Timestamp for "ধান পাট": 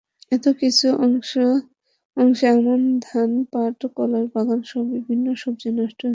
3.01-3.79